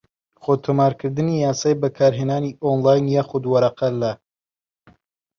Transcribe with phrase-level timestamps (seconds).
[0.43, 4.11] خۆتۆمارکردنی یاسای بەکارهێنانی ئۆنلاین یاخود وەرەقە لە